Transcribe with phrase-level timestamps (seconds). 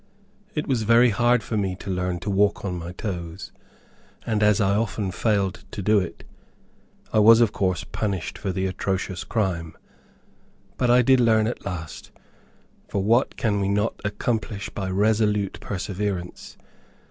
[0.55, 3.51] It was very hard for me to learn to walk on my toes,
[4.25, 6.23] and as I often failed to do it,
[7.13, 9.77] I was of course punished for the atrocious crime.
[10.75, 12.09] But I did learn at last,
[12.87, 16.57] for what can we not accomplish by resolute perseverance?